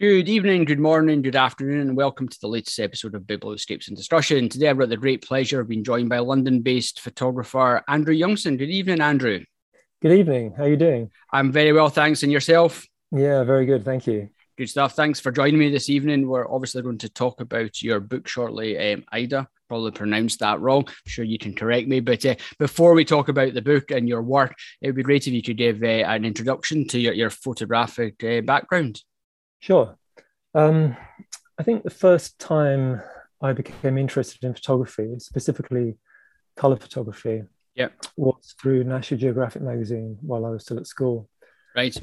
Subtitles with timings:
[0.00, 3.96] Good evening, good morning, good afternoon, and welcome to the latest episode of Escapes and
[3.98, 4.48] Destruction.
[4.48, 8.56] Today, I've got the great pleasure of being joined by London-based photographer Andrew Youngson.
[8.56, 9.44] Good evening, Andrew.
[10.00, 10.54] Good evening.
[10.56, 11.10] How are you doing?
[11.30, 12.22] I'm very well, thanks.
[12.22, 12.86] And yourself?
[13.12, 13.84] Yeah, very good.
[13.84, 14.30] Thank you.
[14.56, 14.94] Good stuff.
[14.94, 16.26] Thanks for joining me this evening.
[16.26, 19.48] We're obviously going to talk about your book shortly, um, Aida.
[19.68, 20.84] Probably pronounced that wrong.
[20.88, 22.00] I'm sure you can correct me.
[22.00, 25.26] But uh, before we talk about the book and your work, it would be great
[25.26, 29.02] if you could give uh, an introduction to your, your photographic uh, background.
[29.60, 29.96] Sure.
[30.54, 30.96] Um,
[31.58, 33.02] I think the first time
[33.40, 35.96] I became interested in photography, specifically
[36.56, 37.42] color photography,
[37.74, 37.88] yeah.
[38.16, 41.28] was through National Geographic magazine while I was still at school.
[41.76, 41.96] Right.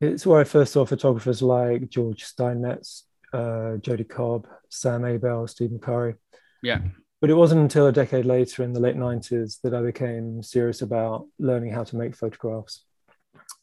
[0.00, 5.70] It's where I first saw photographers like George Steinmetz, uh, Jody Cobb, Sam Abell, Steve
[5.70, 6.16] McCurry.
[6.62, 6.80] Yeah.
[7.20, 10.82] But it wasn't until a decade later in the late 90s that I became serious
[10.82, 12.84] about learning how to make photographs.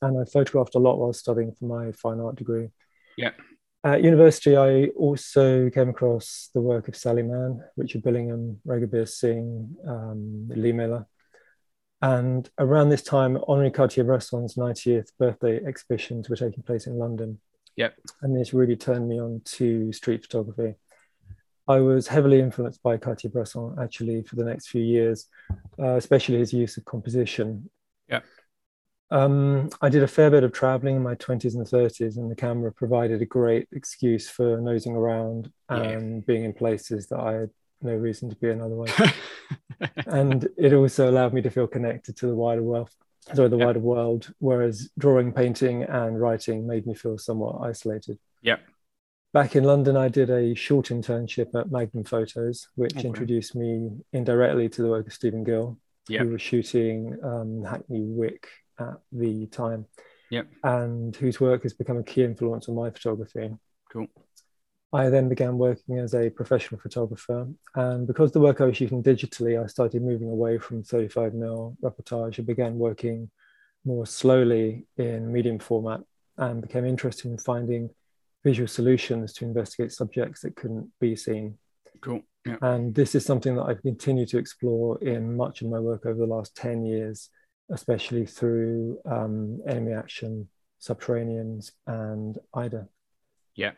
[0.01, 2.69] And I photographed a lot while studying for my fine art degree.
[3.19, 3.31] Yeah.
[3.83, 9.75] At university, I also came across the work of Sally Mann, Richard Billingham, Raghubir Singh,
[9.87, 11.07] um, Lee Miller.
[12.01, 17.39] And around this time, Henri Cartier-Bresson's 90th birthday exhibitions were taking place in London.
[17.75, 17.95] Yep.
[18.21, 20.75] And this really turned me on to street photography.
[21.67, 25.27] I was heavily influenced by Cartier-Bresson actually for the next few years,
[25.77, 27.69] uh, especially his use of composition.
[28.09, 28.21] Yeah.
[29.11, 32.35] Um, I did a fair bit of traveling in my 20s and 30s, and the
[32.35, 36.21] camera provided a great excuse for nosing around and yeah.
[36.27, 37.49] being in places that I had
[37.81, 38.93] no reason to be in otherwise.
[40.05, 42.89] and it also allowed me to feel connected to the wider world.
[43.33, 43.67] Sorry, the yep.
[43.67, 48.17] wider world, whereas drawing, painting, and writing made me feel somewhat isolated.
[48.43, 48.61] Yep.
[49.33, 53.07] Back in London, I did a short internship at Magnum Photos, which okay.
[53.07, 56.23] introduced me indirectly to the work of Stephen Gill, yep.
[56.23, 58.47] who was shooting um, Hackney Wick
[58.79, 59.85] at the time.
[60.31, 60.47] Yep.
[60.63, 63.49] And whose work has become a key influence on my photography.
[63.91, 64.07] Cool.
[64.91, 67.47] I then began working as a professional photographer.
[67.75, 72.37] And because the work I was shooting digitally, I started moving away from 35mm reportage
[72.37, 73.29] and began working
[73.85, 76.01] more slowly in medium format
[76.37, 77.89] and became interested in finding
[78.43, 81.57] visual solutions to investigate subjects that couldn't be seen.
[82.01, 82.21] Cool.
[82.45, 82.57] Yeah.
[82.61, 86.17] And this is something that I've continued to explore in much of my work over
[86.17, 87.29] the last 10 years
[87.71, 90.47] especially through um, enemy action,
[90.81, 92.87] subterraneans, and Aida.
[93.55, 93.71] Yeah.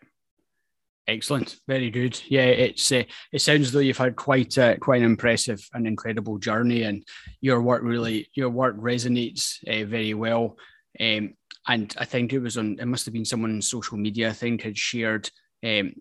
[1.07, 2.21] Excellent, very good.
[2.27, 3.03] Yeah, it's uh,
[3.33, 7.03] it sounds though you've had quite a, quite an impressive and incredible journey, and
[7.41, 10.57] your work really your work resonates uh, very well.
[10.99, 11.33] Um,
[11.67, 14.33] and I think it was on it must have been someone on social media I
[14.33, 15.29] think had shared
[15.65, 15.93] um,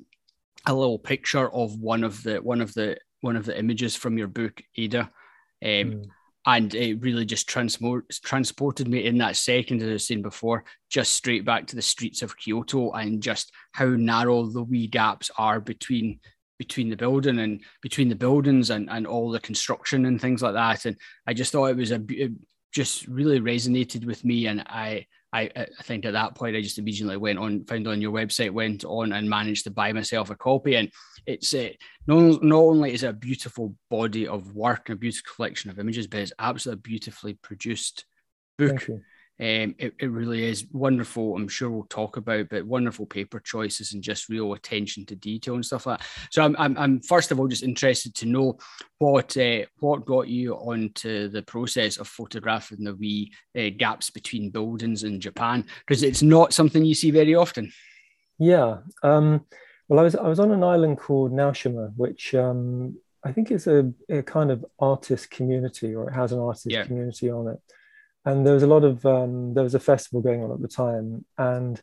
[0.67, 4.19] a little picture of one of the one of the one of the images from
[4.19, 5.11] your book Ada.
[5.63, 6.05] Um, mm
[6.47, 10.65] and it really just transport, transported me in that second, as I was saying before,
[10.89, 15.31] just straight back to the streets of Kyoto and just how narrow the wee gaps
[15.37, 16.21] are between
[16.59, 20.53] between the building and between the buildings and, and all the construction and things like
[20.53, 20.85] that.
[20.85, 20.95] And
[21.27, 22.33] I just thought it was a it
[22.73, 26.79] just really resonated with me, and I I, I think at that point I just
[26.79, 30.35] immediately went on, found on your website, went on and managed to buy myself a
[30.35, 30.75] copy.
[30.75, 30.91] And
[31.27, 31.69] it's uh,
[32.07, 35.79] not, not only is it a beautiful body of work and a beautiful collection of
[35.79, 38.07] images, but it's absolutely beautifully produced
[38.59, 38.87] book.
[39.41, 41.35] Um, it, it really is wonderful.
[41.35, 45.55] I'm sure we'll talk about, but wonderful paper choices and just real attention to detail
[45.55, 46.07] and stuff like that.
[46.31, 48.59] So I'm, I'm, I'm first of all just interested to know
[48.99, 54.51] what uh, what got you onto the process of photographing the wee uh, gaps between
[54.51, 57.73] buildings in Japan because it's not something you see very often.
[58.39, 58.79] Yeah.
[59.03, 59.47] Um,
[59.89, 63.67] well, I was I was on an island called Naoshima, which um, I think is
[63.67, 66.85] a, a, kind of artist community, or it has an artist yeah.
[66.85, 67.61] community on it
[68.25, 70.69] and there was a lot of um, there was a festival going on at the
[70.69, 71.81] time and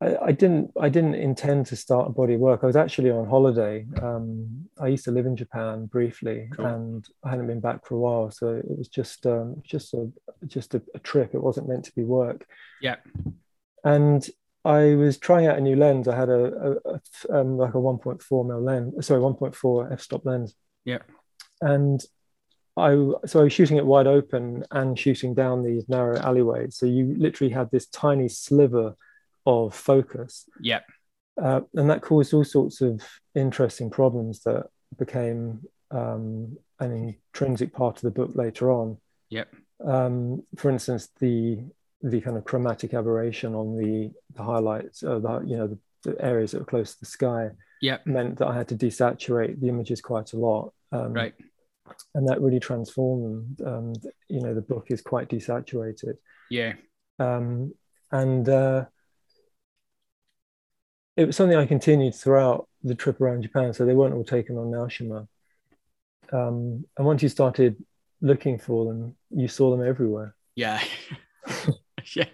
[0.00, 2.60] I, I, didn't I didn't intend to start a body of work.
[2.62, 3.84] I was actually on holiday.
[4.00, 6.66] Um, I used to live in Japan briefly, cool.
[6.66, 10.10] and I hadn't been back for a while, so it was just um, just a
[10.46, 11.34] just a, a, trip.
[11.34, 12.46] It wasn't meant to be work.
[12.80, 12.96] Yeah.
[13.84, 14.28] And
[14.64, 16.06] I was trying out a new lens.
[16.06, 20.54] I had a, a, a um, like a 1.4 mil lens, sorry, 1.4 f-stop lens.
[20.84, 20.98] Yeah.
[21.60, 22.00] And
[22.78, 26.76] I so I was shooting it wide open and shooting down these narrow alleyways.
[26.76, 28.96] So you literally had this tiny sliver
[29.46, 30.48] of focus.
[30.60, 30.80] Yeah.
[31.40, 33.02] Uh, and that caused all sorts of
[33.34, 34.66] interesting problems that
[34.98, 38.98] became um, an intrinsic part of the book later on.
[39.30, 39.54] Yep.
[39.84, 41.60] Um, for instance, the
[42.02, 46.24] the kind of chromatic aberration on the the highlights, uh, the you know the, the,
[46.24, 48.04] areas that were close to the sky, yep.
[48.06, 50.72] meant that I had to desaturate the images quite a lot.
[50.90, 51.34] Um, right
[52.14, 53.60] and that really transformed.
[53.64, 53.94] Um,
[54.28, 56.14] you know, the book is quite desaturated.
[56.50, 56.74] Yeah.
[57.18, 57.72] Um,
[58.10, 58.86] and uh,
[61.16, 63.72] it was something I continued throughout the trip around Japan.
[63.72, 65.26] So they weren't all taken on Naoshima.
[66.32, 67.76] Um, and once you started
[68.20, 70.34] looking for them, you saw them everywhere.
[70.54, 70.82] Yeah.
[72.16, 72.24] yeah.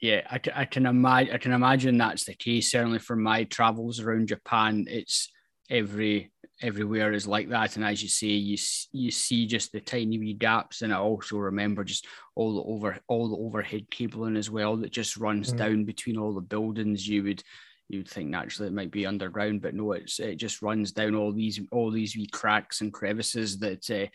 [0.00, 1.34] Yeah, I, I can imagine.
[1.34, 2.70] I can imagine that's the case.
[2.70, 5.30] Certainly for my travels around Japan, it's
[5.70, 6.30] every
[6.62, 7.76] everywhere is like that.
[7.76, 8.56] And as you say, you
[8.92, 12.98] you see just the tiny wee gaps, and I also remember just all the over
[13.08, 15.58] all the overhead cabling as well that just runs mm.
[15.58, 17.06] down between all the buildings.
[17.06, 17.42] You would
[17.88, 21.14] you would think naturally it might be underground, but no, it's it just runs down
[21.14, 24.06] all these all these wee cracks and crevices that uh,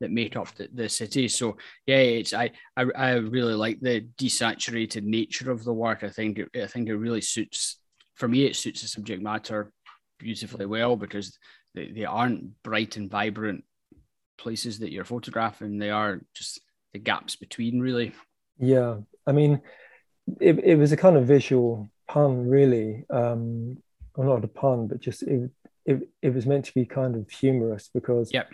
[0.00, 1.28] that make up the, the city.
[1.28, 1.56] So
[1.86, 6.02] yeah, it's I, I I really like the desaturated nature of the work.
[6.02, 7.78] I think it, I think it really suits
[8.14, 8.46] for me.
[8.46, 9.72] It suits the subject matter
[10.22, 11.38] beautifully well because
[11.74, 13.64] they, they aren't bright and vibrant
[14.38, 15.78] places that you're photographing.
[15.78, 16.60] They are just
[16.92, 18.12] the gaps between, really.
[18.58, 19.60] Yeah, I mean,
[20.40, 23.04] it, it was a kind of visual pun, really.
[23.10, 23.78] Um,
[24.14, 25.50] or not a pun, but just it,
[25.86, 28.50] it, it was meant to be kind of humorous because yep.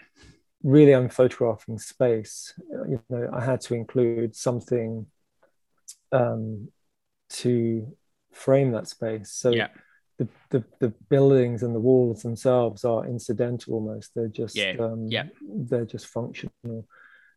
[0.62, 2.54] really I'm photographing space.
[2.70, 5.06] You know, I had to include something
[6.12, 6.68] um,
[7.30, 7.96] to
[8.32, 9.32] frame that space.
[9.32, 9.68] So yeah
[10.18, 14.10] the, the, the buildings and the walls themselves are incidental almost.
[14.14, 14.74] They're just yeah.
[14.78, 15.26] Um, yeah.
[15.40, 16.52] they're just functional.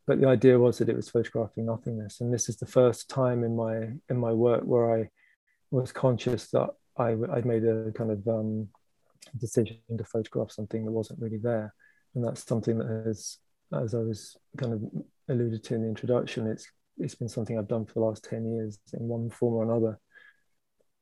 [0.08, 3.44] But the idea was that it was photographing nothingness, and this is the first time
[3.44, 5.10] in my in my work where I
[5.70, 8.68] was conscious that I I'd made a kind of um,
[9.38, 11.74] decision to photograph something that wasn't really there,
[12.16, 13.38] and that's something that has,
[13.74, 14.82] as I was kind of
[15.30, 16.68] alluded to in the introduction, it's
[16.98, 20.00] it's been something I've done for the last ten years in one form or another.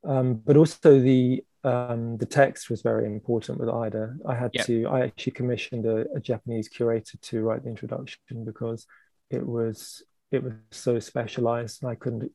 [0.04, 4.16] Um, but also the um, the text was very important with Aida.
[4.26, 4.66] I had yep.
[4.68, 8.86] to, I actually commissioned a, a, Japanese curator to write the introduction because
[9.30, 12.32] it was it was so specialized and I couldn't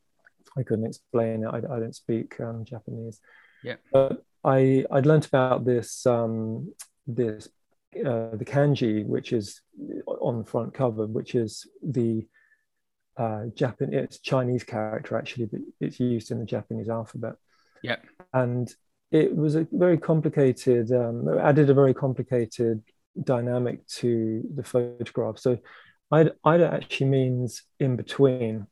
[0.59, 1.49] I couldn't explain it.
[1.49, 3.21] I, I don't speak um, Japanese.
[3.63, 3.77] Yeah.
[3.93, 6.75] But I I'd learned about this um,
[7.07, 7.49] this
[7.97, 9.63] uh, the kanji, which is
[10.07, 12.27] on the front cover, which is the
[13.17, 13.95] uh, Japan.
[13.95, 17.35] It's Chinese character actually, but it's used in the Japanese alphabet.
[17.83, 17.97] Yeah.
[18.33, 18.73] And
[19.15, 22.83] it was a very complicated, um, added a very complicated
[23.23, 25.39] dynamic to the photograph.
[25.39, 25.57] So
[26.11, 28.67] Aida, actually means in between,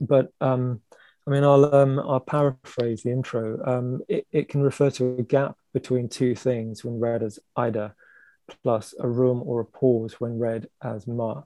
[0.00, 0.80] but um,
[1.26, 3.62] I mean, I'll, um, I'll paraphrase the intro.
[3.66, 7.94] Um, it, it can refer to a gap between two things when read as Aida,
[8.62, 11.42] plus a room or a pause when read as Ma.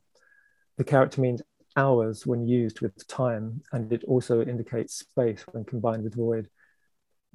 [0.78, 1.42] The character means
[1.76, 6.48] hours when used with time, and it also indicates space when combined with void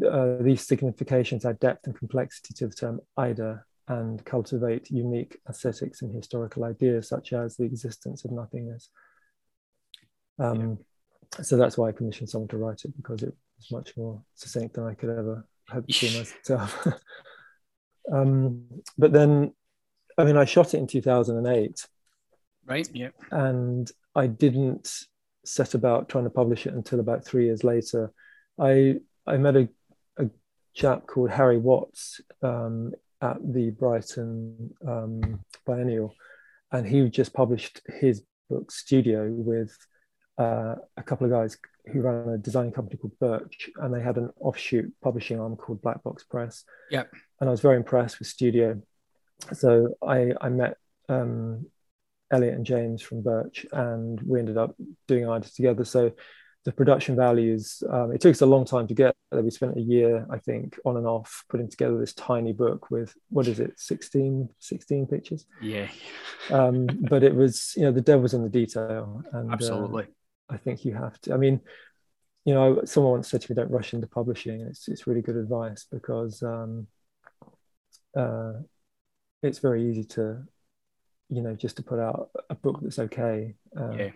[0.04, 6.02] uh, these significations add depth and complexity to the term Aida and cultivate unique aesthetics
[6.02, 8.90] and historical ideas such as the existence of nothingness.
[10.40, 10.80] Um,
[11.38, 11.44] yeah.
[11.44, 14.76] So that's why I commissioned someone to write it because it was much more succinct
[14.76, 16.88] than I could ever hope to myself.
[18.12, 18.66] um,
[18.98, 19.54] but then,
[20.18, 21.88] I mean, I shot it in 2008.
[22.66, 22.90] Right.
[22.94, 23.10] Yeah.
[23.32, 25.06] And I didn't
[25.44, 28.12] set about trying to publish it until about three years later.
[28.60, 28.96] I
[29.28, 29.70] I met a
[30.76, 36.14] chap called Harry Watts um, at the Brighton um, Biennial,
[36.72, 39.76] and he just published his book Studio with
[40.38, 41.58] uh, a couple of guys
[41.92, 45.82] who ran a design company called Birch, and they had an offshoot publishing arm called
[45.82, 46.64] Black Box Press.
[46.92, 47.10] Yep.
[47.40, 48.82] And I was very impressed with Studio.
[49.54, 50.78] So I, I met
[51.10, 51.68] um,
[52.32, 54.76] Elliot and James from Birch, and we ended up
[55.08, 55.86] doing Aida together.
[55.86, 56.12] So
[56.66, 59.42] the production values um, it took us a long time to get there.
[59.42, 63.14] We spent a year i think on and off putting together this tiny book with
[63.30, 65.46] what is it 16 16 pictures?
[65.62, 65.88] Yeah.
[66.50, 70.04] Um, but it was you know the devil's in the detail and absolutely.
[70.04, 71.62] Uh, i think you have to i mean
[72.46, 74.62] you know someone once said to me don't rush into publishing.
[74.62, 76.88] It's, it's really good advice because um,
[78.16, 78.54] uh,
[79.42, 80.44] it's very easy to
[81.30, 83.56] you know just to put out a book that's okay.
[83.76, 84.12] Um, yeah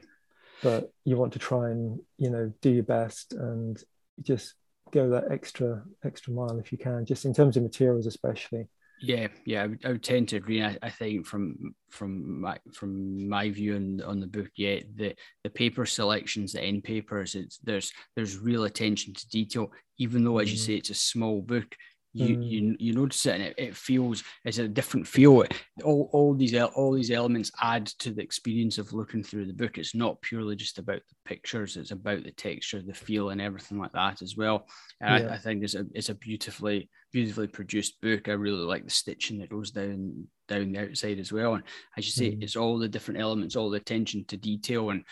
[0.61, 3.83] but you want to try and you know do your best and
[4.21, 4.55] just
[4.91, 8.67] go that extra extra mile if you can just in terms of materials especially
[9.01, 12.57] yeah yeah i would, I would tend to agree I, I, think from from my
[12.73, 17.35] from my view on, on the book yeah the the paper selections the end papers
[17.35, 20.65] it's there's there's real attention to detail even though as you mm.
[20.65, 21.75] say it's a small book
[22.13, 22.49] you mm.
[22.49, 25.43] you you notice it and it, it feels it's a different feel
[25.83, 29.77] all, all these all these elements add to the experience of looking through the book
[29.77, 33.77] it's not purely just about the pictures it's about the texture the feel and everything
[33.77, 34.65] like that as well
[35.01, 35.31] and yeah.
[35.31, 38.89] I, I, think it's a it's a beautifully beautifully produced book i really like the
[38.89, 41.53] stitching that goes down down the outside as well.
[41.53, 41.63] And
[41.97, 42.43] as you say, mm.
[42.43, 45.05] it's all the different elements, all the attention to detail, and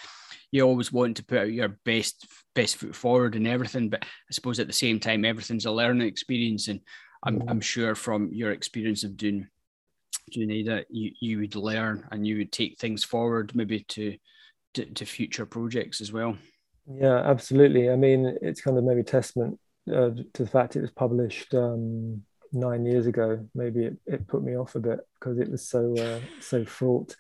[0.51, 3.87] you always want to put out your best best foot forward and everything.
[3.87, 6.81] But I suppose at the same time, everything's a learning experience, and
[7.23, 7.41] I'm.
[7.47, 9.47] I'm sure from your experience of doing
[10.31, 14.17] doing Aida, you you would learn and you would take things forward, maybe to
[14.73, 16.37] to, to future projects as well.
[16.89, 17.89] Yeah, absolutely.
[17.89, 22.23] I mean, it's kind of maybe testament uh, to the fact it was published um,
[22.51, 23.45] nine years ago.
[23.55, 27.15] Maybe it, it put me off a bit because it was so uh, so fraught.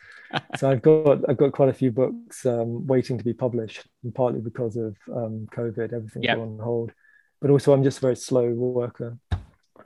[0.57, 4.13] so I've got I've got quite a few books um, waiting to be published, and
[4.13, 6.37] partly because of um, COVID, everything's yep.
[6.37, 6.91] on hold.
[7.39, 9.17] But also, I'm just a very slow worker.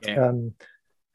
[0.06, 0.28] Yeah.
[0.28, 0.54] Um,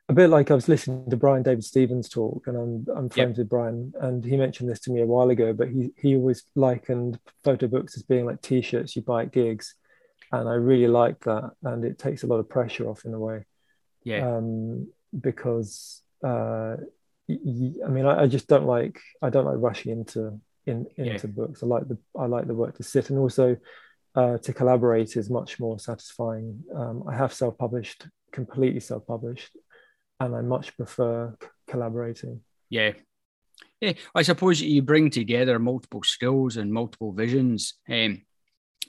[0.09, 3.37] a bit like I was listening to Brian David Stevens talk, and I'm I'm friends
[3.37, 3.39] yep.
[3.39, 5.53] with Brian, and he mentioned this to me a while ago.
[5.53, 9.75] But he he always likened photo books as being like T-shirts you buy at gigs,
[10.31, 13.19] and I really like that, and it takes a lot of pressure off in a
[13.19, 13.45] way.
[14.07, 14.37] Yeah.
[14.37, 14.87] Um,
[15.19, 16.77] because uh,
[17.27, 21.27] y- I mean, I, I, just don't like I don't like rushing into in into
[21.27, 21.33] yeah.
[21.33, 21.61] books.
[21.61, 23.57] I like the I like the work to sit, and also
[24.15, 26.63] uh, to collaborate is much more satisfying.
[26.73, 29.57] Um, I have self-published, completely self-published,
[30.21, 32.41] and I much prefer c- collaborating.
[32.69, 32.93] Yeah.
[33.81, 38.23] Yeah, I suppose you bring together multiple skills and multiple visions, um,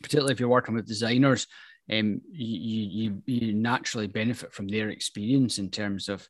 [0.00, 1.46] particularly if you're working with designers.
[1.90, 6.28] Um, you, you you naturally benefit from their experience in terms of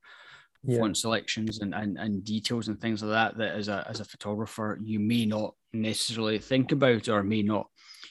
[0.63, 0.79] yeah.
[0.79, 3.39] font selections and, and, and details and things like that.
[3.39, 7.69] That as a as a photographer you may not necessarily think about or may not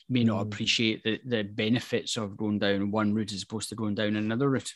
[0.09, 0.41] may not mm.
[0.41, 4.49] appreciate the, the benefits of going down one route as opposed to going down another
[4.49, 4.73] route.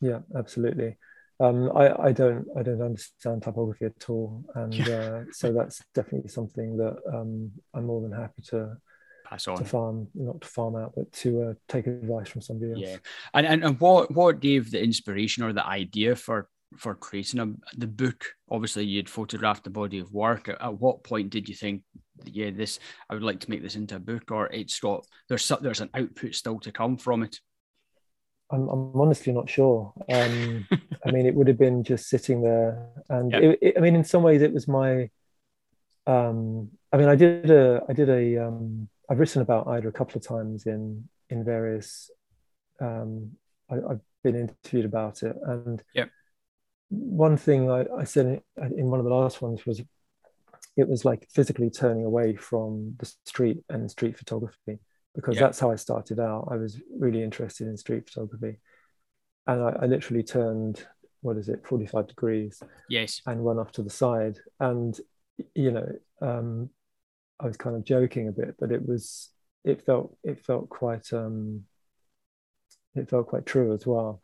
[0.00, 0.96] Yeah, absolutely
[1.40, 6.30] um, I, I don't I don't understand typography at all, and uh, so that's definitely
[6.30, 8.76] something that um, I'm more than happy to
[9.28, 12.72] pass on to farm, not to farm out, but to uh, take advice from somebody
[12.72, 12.80] else.
[12.80, 12.96] Yeah,
[13.34, 17.52] and, and and what what gave the inspiration or the idea for for creating a,
[17.76, 18.24] the book?
[18.50, 20.48] Obviously, you'd photographed the body of work.
[20.48, 21.82] At, at what point did you think,
[22.24, 25.50] yeah, this I would like to make this into a book, or it's got there's
[25.60, 27.38] there's an output still to come from it?
[28.50, 29.92] I'm, I'm honestly not sure.
[30.08, 30.66] Um,
[31.04, 33.42] I mean, it would have been just sitting there, and yep.
[33.42, 35.10] it, it, I mean, in some ways, it was my.
[36.06, 39.92] Um, I mean, I did a, I did a, um, I've written about Aida a
[39.92, 42.10] couple of times in in various.
[42.80, 43.32] Um,
[43.70, 46.10] I, have been interviewed about it, and yep.
[46.88, 49.82] one thing I, I said in, in one of the last ones was,
[50.76, 54.78] it was like physically turning away from the street and street photography
[55.18, 55.40] because yeah.
[55.40, 56.48] that's how I started out.
[56.48, 58.60] I was really interested in street photography.
[59.48, 60.86] And I, I, literally turned,
[61.22, 62.62] what is it, 45 degrees.
[62.88, 63.20] Yes.
[63.26, 64.38] And went off to the side.
[64.60, 64.98] And,
[65.56, 65.88] you know,
[66.20, 66.70] um,
[67.40, 69.30] I was kind of joking a bit, but it was,
[69.64, 71.64] it felt, it felt quite, um,
[72.94, 74.22] it felt quite true as well.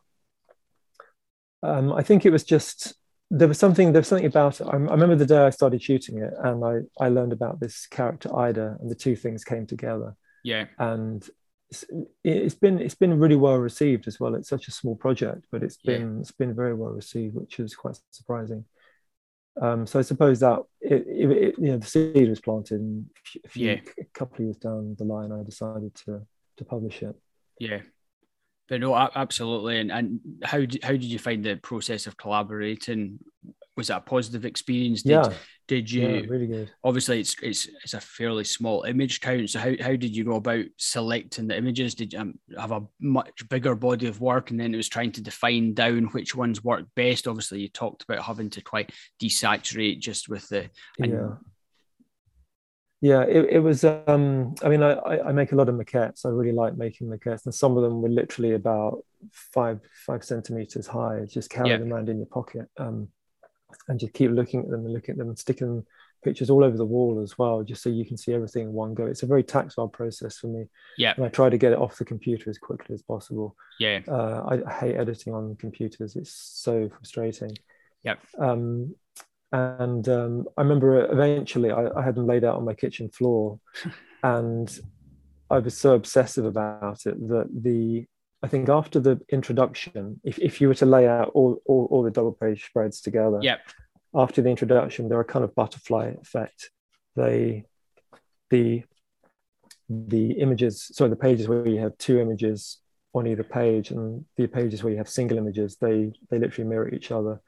[1.63, 2.93] Um, I think it was just,
[3.31, 4.67] there was something, there was something about it.
[4.67, 7.87] I, I remember the day I started shooting it and I, I learned about this
[7.87, 10.65] character Aida, and the two things came together yeah.
[10.77, 11.27] And
[11.69, 11.83] it's,
[12.23, 14.35] it's been it's been really well received as well.
[14.35, 16.19] It's such a small project, but it's been yeah.
[16.21, 18.63] it's been very well received, which is quite surprising.
[19.61, 23.05] Um, so I suppose that it, it, it, you know the seed was planted, and
[23.45, 23.79] a, few, yeah.
[23.99, 26.21] a couple of years down the line, I decided to
[26.57, 27.15] to publish it.
[27.59, 27.81] Yeah,
[28.67, 29.79] but no, absolutely.
[29.79, 33.19] And and how did, how did you find the process of collaborating?
[33.77, 35.03] Was that a positive experience?
[35.03, 35.33] Did, yeah,
[35.67, 36.71] did you yeah, really good?
[36.83, 39.49] Obviously, it's it's it's a fairly small image count.
[39.49, 41.95] So how, how did you go about selecting the images?
[41.95, 45.11] Did you um, have a much bigger body of work, and then it was trying
[45.13, 47.27] to define down which ones work best?
[47.27, 48.91] Obviously, you talked about having to quite
[49.21, 51.35] desaturate just with the yeah.
[53.01, 53.83] Yeah, it, it was.
[53.83, 56.25] Um, I mean, I, I make a lot of maquettes.
[56.25, 60.87] I really like making maquettes, and some of them were literally about five five centimeters
[60.87, 61.25] high.
[61.29, 61.77] Just carry yeah.
[61.77, 62.67] them around in your pocket.
[62.77, 63.09] Um,
[63.87, 65.85] and just keep looking at them and looking at them and sticking
[66.23, 68.93] pictures all over the wall as well, just so you can see everything in one
[68.93, 69.05] go.
[69.05, 70.65] It's a very tactile process for me.
[70.97, 71.13] Yeah.
[71.15, 73.55] And I try to get it off the computer as quickly as possible.
[73.79, 73.99] Yeah.
[74.07, 76.15] Uh, I, hate editing on computers.
[76.15, 77.55] It's so frustrating.
[78.03, 78.19] Yep.
[78.39, 78.95] Um,
[79.51, 83.59] and um, I remember eventually I, I had them laid out on my kitchen floor
[84.23, 84.79] and
[85.49, 88.05] I was so obsessive about it that the
[88.43, 92.03] I think after the introduction, if, if you were to lay out all, all, all
[92.03, 93.61] the double page spreads together, yep.
[94.13, 96.69] after the introduction, there are kind of butterfly effect.
[97.15, 97.65] They,
[98.51, 98.83] the,
[99.89, 102.77] the images, so the pages where you have two images
[103.13, 106.93] on either page and the pages where you have single images, they, they literally mirror
[106.93, 107.41] each other.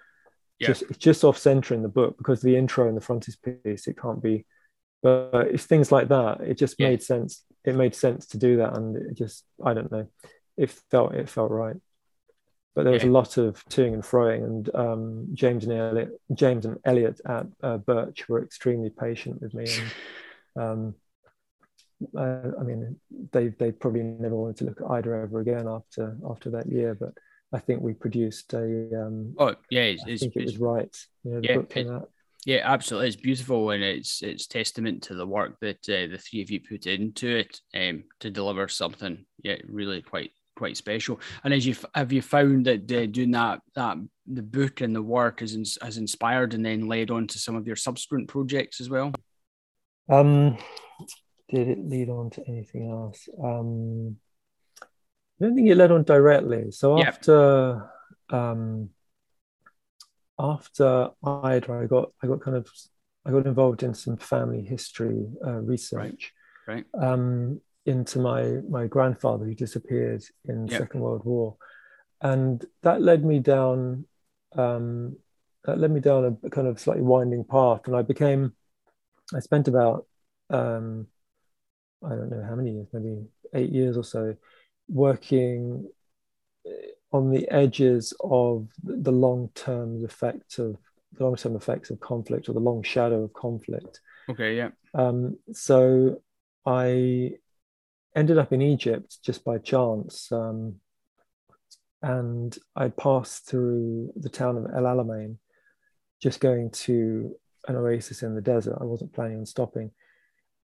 [0.60, 0.68] Yep.
[0.68, 4.02] Just, it's just off center in the book because the intro and the frontispiece, it
[4.02, 4.46] can't be,
[5.04, 6.42] but it's things like that.
[6.42, 7.44] It just made sense.
[7.66, 8.76] It made sense to do that.
[8.76, 10.08] And it just, I don't know
[10.58, 11.76] it felt it felt right.
[12.76, 13.10] but there was yeah.
[13.10, 17.48] a lot of toing and froing, and um, James and Elliot, James and Elliot at
[17.64, 19.66] uh, Birch were extremely patient with me.
[20.56, 20.96] And, um,
[22.16, 23.00] uh, I mean,
[23.32, 26.96] they they probably never wanted to look at Aida ever again after after that year,
[26.96, 27.14] but
[27.54, 29.06] I think we produced a.
[29.06, 30.96] Um, oh yeah, it's, I think it was right.
[31.24, 32.10] You know, yeah, it,
[32.46, 33.08] yeah, absolutely.
[33.08, 36.60] It's beautiful, and it's it's testament to the work that uh, the three of you
[36.60, 39.26] put into it um, to deliver something.
[39.44, 41.20] Yeah, really quite quite special.
[41.44, 45.02] And as you have you found that uh, doing that that the book and the
[45.02, 48.90] work has has inspired and then led on to some of your subsequent projects as
[48.90, 49.14] well.
[50.10, 50.58] Um,
[51.50, 53.30] did it lead on to anything else?
[53.42, 54.18] Um,
[54.82, 56.72] I don't think it led on directly.
[56.72, 57.90] So after
[58.30, 58.90] um,
[60.40, 62.68] after Aida, I got I got kind of
[63.26, 66.34] I got involved in some family history uh, research.
[66.68, 66.86] Right.
[66.96, 67.12] right.
[67.12, 70.82] Um, into my my grandfather who disappeared in yep.
[70.82, 71.56] Second World War,
[72.22, 74.06] and that led me down
[74.56, 75.18] um,
[75.64, 78.54] that led me down a kind of slightly winding path, and I became
[79.34, 80.06] I spent about
[80.50, 81.08] um,
[82.04, 84.36] I don't know how many years, maybe eight years or so,
[84.90, 85.90] working
[87.12, 90.78] on the edges of the long term effects of
[91.14, 94.02] the long term effects of conflict or the long shadow of conflict.
[94.30, 94.70] Okay, yeah.
[94.94, 96.22] Um, so
[96.66, 97.32] I
[98.18, 100.32] ended up in Egypt just by chance.
[100.32, 100.76] Um,
[102.02, 105.38] and I passed through the town of El Alamein,
[106.22, 107.36] just going to
[107.68, 108.78] an oasis in the desert.
[108.82, 109.92] I wasn't planning on stopping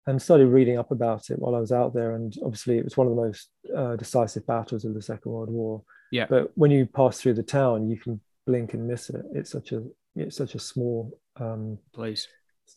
[0.07, 2.15] and started reading up about it while I was out there.
[2.15, 5.51] And obviously, it was one of the most uh, decisive battles of the Second World
[5.51, 5.83] War.
[6.13, 6.27] Yeah.
[6.29, 9.23] But when you pass through the town, you can blink and miss it.
[9.35, 9.83] It's such a
[10.17, 12.27] it's such a small um, place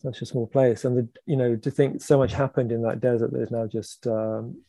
[0.02, 0.84] such a small place.
[0.84, 4.06] And the, you know to think so much happened in that desert there's now just
[4.06, 4.60] um,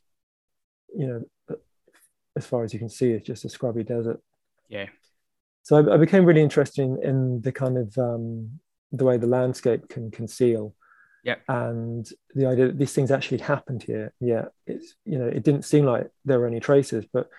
[0.95, 1.57] you know
[2.35, 4.21] as far as you can see it's just a scrubby desert.
[4.69, 4.87] Yeah.
[5.63, 8.59] So i, I became really interested in, in, the kind of um,
[8.91, 10.75] the way the landscape can conceal.
[11.23, 14.13] Yeah and the idea that these things actually happened here.
[14.19, 17.29] Yeah it's you know it didn't seem like there were any traces but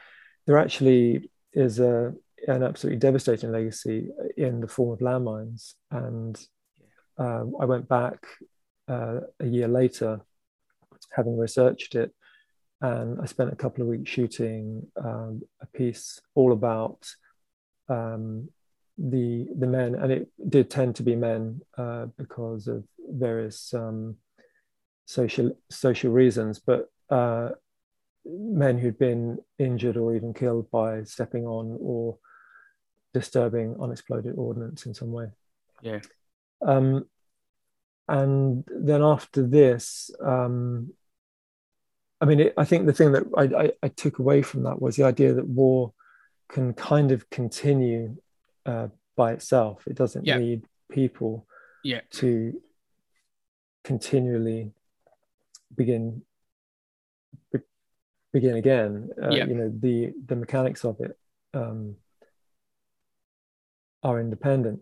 [0.47, 2.15] there actually is a
[2.47, 5.75] an absolutely devastating legacy in the form of landmines.
[5.91, 6.39] And
[7.19, 8.27] um, I went back
[8.89, 10.21] uh, a year later,
[11.13, 12.13] having researched it,
[12.81, 17.09] and I spent a couple of weeks shooting um, a piece all about
[17.89, 18.49] um,
[18.99, 24.17] the the men, and it did tend to be men uh, because of various um,
[25.07, 27.51] social social reasons, but uh,
[28.25, 32.19] men who'd been injured or even killed by stepping on or
[33.15, 35.29] disturbing unexploded ordnance in some way.
[35.81, 36.01] Yeah.
[36.65, 37.07] Um,
[38.09, 40.93] and then after this, um,
[42.21, 44.81] I mean, it, I think the thing that I, I, I, took away from that
[44.81, 45.93] was the idea that war
[46.49, 48.17] can kind of continue
[48.65, 49.83] uh, by itself.
[49.87, 50.39] It doesn't yeah.
[50.39, 51.47] need people
[51.85, 52.01] yeah.
[52.13, 52.61] to
[53.85, 54.73] continually
[55.75, 56.23] begin
[57.53, 57.59] be,
[58.33, 59.11] begin again.
[59.21, 59.47] Uh, yeah.
[59.47, 61.19] You know, the the mechanics of it
[61.53, 61.97] um,
[64.03, 64.81] are independent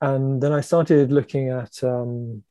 [0.00, 2.44] and then I started looking at um,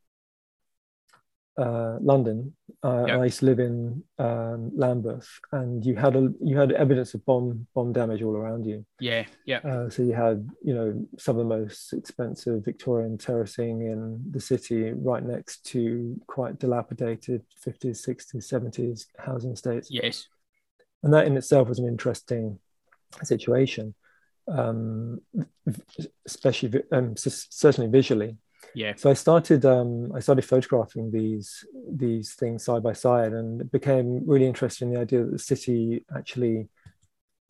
[1.57, 2.53] uh, London.
[2.83, 3.19] Uh, yep.
[3.19, 7.25] I used to live in um, Lambeth, and you had a you had evidence of
[7.25, 8.85] bomb bomb damage all around you.
[8.99, 9.59] Yeah, yeah.
[9.59, 14.39] Uh, so you had you know some of the most expensive Victorian terracing in the
[14.39, 19.89] city, right next to quite dilapidated 50s, 60s, 70s housing estates.
[19.89, 20.27] Yes,
[21.01, 22.59] and that in itself was an interesting
[23.23, 23.95] situation
[24.47, 25.21] um,
[26.25, 28.37] especially um, certainly visually.
[28.73, 28.93] Yeah.
[28.95, 34.25] So I started um, I started photographing these these things side by side, and became
[34.25, 36.67] really interested in the idea that the city actually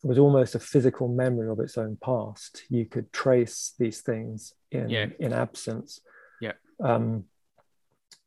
[0.02, 2.62] was almost a physical memory of its own past.
[2.68, 5.06] You could trace these things in yeah.
[5.18, 6.00] in absence.
[6.40, 6.52] Yeah.
[6.80, 7.24] Um,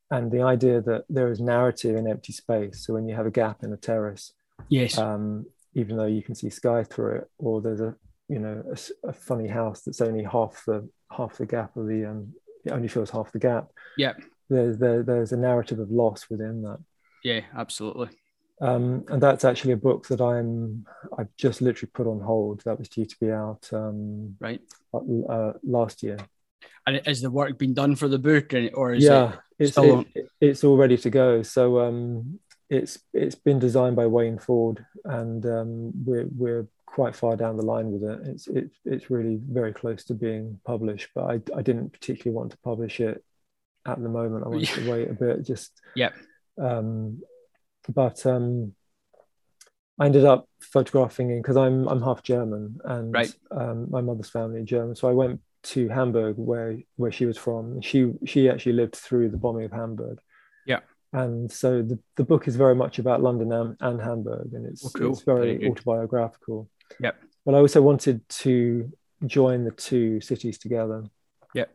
[0.09, 2.85] and the idea that there is narrative in empty space.
[2.85, 4.33] So when you have a gap in a terrace,
[4.67, 7.95] yes, um, even though you can see sky through it, or there's a
[8.31, 12.09] you know a, a, funny house that's only half the half the gap of the
[12.09, 13.69] um it only fills half the gap.
[13.97, 14.13] Yeah.
[14.49, 16.79] There's there, there's a narrative of loss within that.
[17.23, 18.09] Yeah absolutely.
[18.61, 20.85] Um and that's actually a book that i'm
[21.17, 22.61] i've just literally put on hold.
[22.63, 24.61] That was due to be out um right.
[24.93, 26.17] uh, last year.
[26.87, 30.27] And has the work been done for the book or is yeah it it's it,
[30.39, 31.43] it's all ready to go.
[31.43, 32.39] So um
[32.71, 37.63] it's it's been designed by Wayne Ford, and um, we're we're quite far down the
[37.63, 38.27] line with it.
[38.27, 42.51] It's it's it's really very close to being published, but I I didn't particularly want
[42.51, 43.23] to publish it
[43.85, 44.45] at the moment.
[44.45, 46.09] I wanted to wait a bit, just yeah.
[46.61, 47.21] Um,
[47.87, 48.73] but um,
[49.99, 53.33] I ended up photographing in because I'm I'm half German and right.
[53.51, 54.95] um, my mother's family in German.
[54.95, 57.81] So I went to Hamburg where where she was from.
[57.81, 60.19] She she actually lived through the bombing of Hamburg.
[60.67, 60.79] Yeah.
[61.13, 64.85] And so the, the book is very much about London and, and Hamburg, and it's
[64.85, 65.11] oh, cool.
[65.11, 66.69] it's very autobiographical.
[66.99, 67.21] Yep.
[67.45, 68.91] But I also wanted to
[69.25, 71.05] join the two cities together.
[71.53, 71.71] Yep.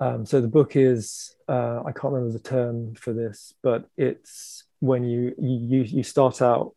[0.00, 4.64] Um, so the book is uh, I can't remember the term for this, but it's
[4.80, 6.74] when you you you start out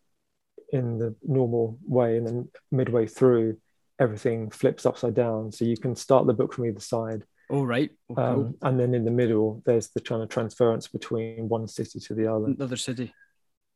[0.71, 3.57] in the normal way, and then midway through,
[3.99, 5.51] everything flips upside down.
[5.51, 7.23] So you can start the book from either side.
[7.49, 7.91] All right.
[8.07, 8.19] Cool.
[8.19, 12.13] um, and then in the middle, there's the kind of transference between one city to
[12.13, 12.45] the other.
[12.45, 13.13] Another city.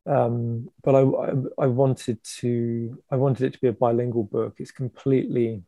[0.08, 1.34] Um, but I, I,
[1.66, 4.56] I wanted to I wanted it to be a bilingual book.
[4.60, 5.64] It's completely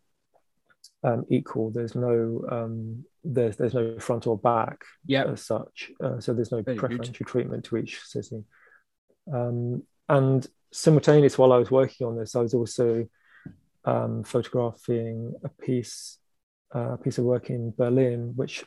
[1.03, 1.71] um, equal.
[1.71, 5.25] There's no um, there's there's no front or back yeah.
[5.25, 5.91] as such.
[6.03, 7.27] Uh, so there's no Very preferential good.
[7.27, 8.43] treatment to each city.
[9.31, 13.07] Um, and simultaneous while I was working on this, I was also
[13.85, 16.17] um, photographing a piece
[16.75, 18.65] uh, a piece of work in Berlin, which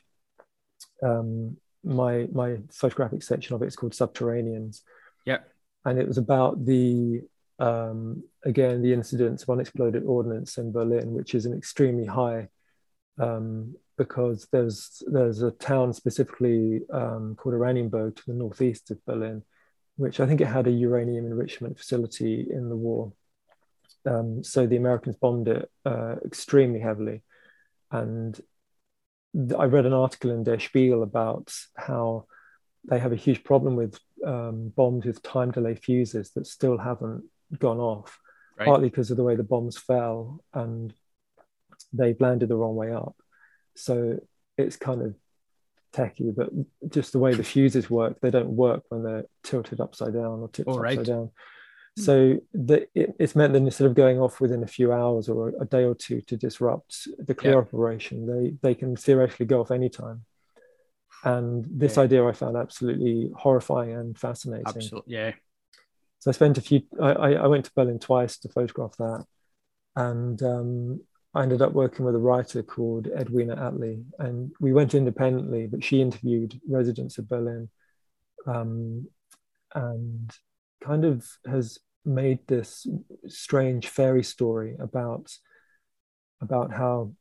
[1.02, 4.80] um, my my photographic section of it is called Subterraneans.
[5.26, 5.38] Yeah,
[5.85, 7.23] and it was about the
[7.59, 12.49] um, again the incidents of unexploded ordnance in Berlin, which is an extremely high
[13.19, 19.43] um, because there's there's a town specifically um, called Oranienburg to the northeast of Berlin,
[19.97, 23.12] which I think it had a uranium enrichment facility in the war.
[24.07, 27.23] Um, so the Americans bombed it uh, extremely heavily,
[27.90, 28.40] and
[29.59, 32.25] I read an article in Der Spiegel about how
[32.85, 37.25] they have a huge problem with um, bombs with time delay fuses that still haven't
[37.59, 38.19] gone off,
[38.59, 38.66] right.
[38.66, 40.95] partly because of the way the bombs fell and
[41.93, 43.16] they've landed the wrong way up.
[43.75, 44.19] So
[44.57, 45.14] it's kind of
[45.93, 46.51] techy, but
[46.88, 50.49] just the way the fuses work, they don't work when they're tilted upside down or
[50.49, 50.99] tipped right.
[50.99, 51.31] upside down.
[51.97, 52.03] Hmm.
[52.03, 55.53] So the, it, it's meant that instead of going off within a few hours or
[55.61, 57.59] a day or two to disrupt the clear yeah.
[57.59, 60.25] operation, they they can theoretically go off anytime.
[61.24, 62.02] And this yeah.
[62.04, 64.64] idea I found absolutely horrifying and fascinating.
[64.66, 65.33] Absolutely, yeah.
[66.18, 66.83] So I spent a few.
[67.00, 69.24] I, I went to Berlin twice to photograph that,
[69.96, 71.00] and um,
[71.35, 75.85] I ended up working with a writer called Edwina Attlee, and we went independently, but
[75.85, 77.68] she interviewed residents of Berlin,
[78.46, 79.09] um,
[79.74, 80.30] and
[80.83, 82.87] kind of has made this
[83.26, 85.30] strange fairy story about
[86.40, 87.12] about how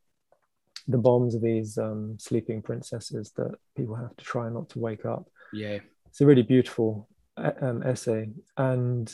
[0.89, 5.06] the bombs are these um, sleeping princesses that people have to try not to wake
[5.06, 5.30] up.
[5.54, 9.10] Yeah, it's a really beautiful um, essay, and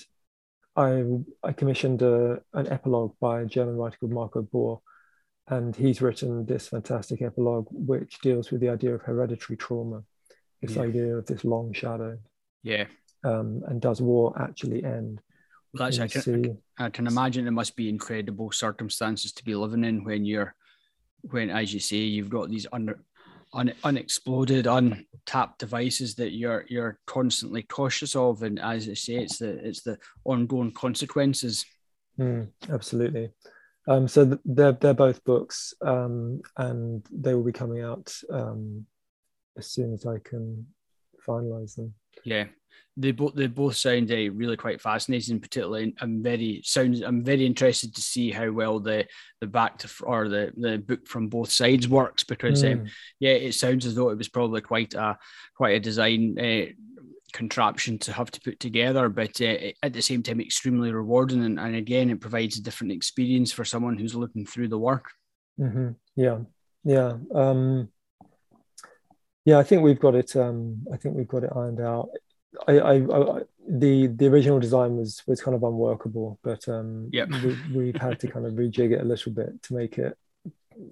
[0.76, 1.04] I
[1.44, 4.80] I commissioned a, an epilogue by a German writer called Marco Bohr,
[5.48, 10.04] and he's written this fantastic epilogue which deals with the idea of hereditary trauma,
[10.62, 10.84] this yeah.
[10.84, 12.18] idea of this long shadow.
[12.64, 12.86] Yeah.
[13.24, 15.22] Um, and does war actually end?
[15.74, 19.84] Well, that's, I can, I can imagine it must be incredible circumstances to be living
[19.84, 20.56] in when you're,
[21.32, 23.00] when as you say, you've got these under,
[23.54, 29.38] un, unexploded, untapped devices that you're you're constantly cautious of, and as I say, it's
[29.40, 31.66] the it's the ongoing consequences.
[32.20, 33.32] Mm, absolutely.
[33.88, 38.86] Um, so they're they're both books, um, and they will be coming out um,
[39.58, 40.66] as soon as I can
[41.28, 41.94] finalize them.
[42.24, 42.46] Yeah,
[42.98, 45.40] they both they both sound uh, really quite fascinating.
[45.40, 49.06] Particularly, I'm very sounds I'm very interested to see how well the
[49.42, 52.74] the back to or the the book from both sides works because mm.
[52.74, 52.86] um,
[53.20, 55.18] yeah, it sounds as though it was probably quite a
[55.56, 56.38] quite a design.
[56.40, 56.72] Uh,
[57.34, 61.44] contraption to have to put together, but uh, at the same time, extremely rewarding.
[61.44, 65.12] And, and, again, it provides a different experience for someone who's looking through the work.
[65.60, 65.90] Mm-hmm.
[66.16, 66.38] Yeah,
[66.86, 67.90] yeah, um,
[69.46, 69.58] yeah.
[69.58, 70.36] I think we've got it.
[70.36, 72.10] Um, I think we've got it ironed out.
[72.68, 77.26] I, I, I, the the original design was was kind of unworkable, but um, yeah,
[77.26, 80.18] we, we've had to kind of rejig it a little bit to make it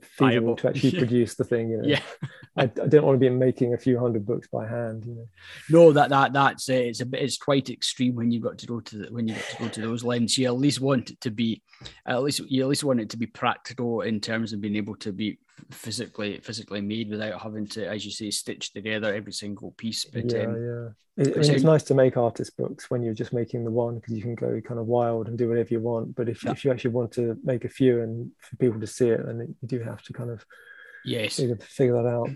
[0.02, 1.70] feasible to actually produce the thing.
[1.70, 2.02] You know, yeah.
[2.58, 5.06] I, I don't want to be making a few hundred books by hand.
[5.06, 5.28] You know,
[5.70, 8.68] no, that that that's uh, it's a bit it's quite extreme when you've got to
[8.68, 10.38] go to the, when you get to go to those lengths.
[10.38, 11.62] You at least want it to be,
[12.06, 14.96] at least you at least want it to be practical in terms of being able
[14.98, 15.40] to be
[15.72, 20.06] physically physically made without having to, as you say, stitch together every single piece.
[20.06, 20.90] But yeah, um, yeah.
[21.16, 23.96] It, I mean, it's nice to make artist books when you're just making the one
[23.96, 26.16] because you can go kind of wild and do whatever you want.
[26.16, 26.52] But if, yeah.
[26.52, 29.56] if you actually want to make a few and for people to see it, then
[29.62, 30.44] you do have to kind of
[31.06, 32.30] yes figure, figure that out.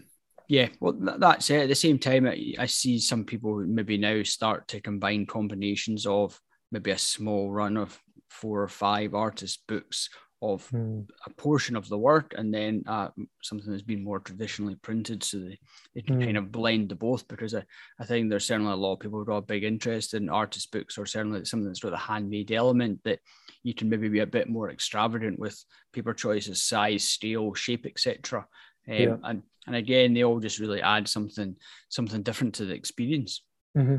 [0.48, 1.64] Yeah, well, that's it.
[1.64, 6.06] At the same time, I, I see some people maybe now start to combine combinations
[6.06, 6.40] of
[6.72, 8.00] maybe a small run of
[8.30, 10.10] four or five artist books
[10.42, 11.08] of mm.
[11.26, 13.10] a portion of the work and then uh,
[13.42, 15.58] something that's been more traditionally printed so they,
[15.96, 16.26] they can mm.
[16.26, 17.64] kind of blend the both because I,
[18.00, 20.72] I think there's certainly a lot of people who have a big interest in artist
[20.72, 23.20] books or certainly something that's got a handmade element that
[23.64, 28.46] you can maybe be a bit more extravagant with paper choices size scale shape etc
[28.88, 29.16] um, yeah.
[29.24, 31.56] and and again they all just really add something
[31.90, 33.44] something different to the experience
[33.76, 33.98] mm-hmm.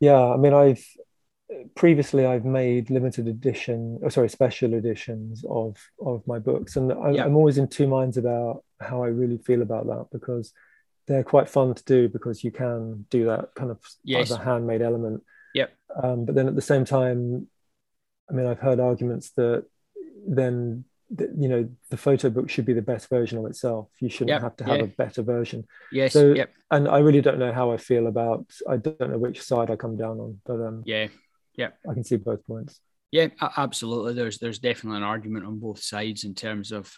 [0.00, 0.84] yeah i mean i've
[1.74, 7.10] previously I've made limited edition, oh, sorry, special editions of of my books, and I,
[7.10, 7.24] yeah.
[7.24, 10.52] I'm always in two minds about how I really feel about that because
[11.06, 14.30] they're quite fun to do because you can do that kind of yes.
[14.30, 15.22] as a handmade element.
[15.54, 15.72] Yep.
[16.02, 17.48] Um, but then at the same time,
[18.30, 19.64] I mean, I've heard arguments that
[20.26, 20.84] then
[21.18, 24.42] you know the photo book should be the best version of itself you shouldn't yep,
[24.42, 24.84] have to have yeah.
[24.84, 26.52] a better version yes so yep.
[26.70, 29.76] and i really don't know how i feel about i don't know which side i
[29.76, 31.08] come down on but um yeah
[31.56, 32.80] yeah, I can see both points.
[33.12, 34.14] Yeah, absolutely.
[34.14, 36.92] There's there's definitely an argument on both sides in terms of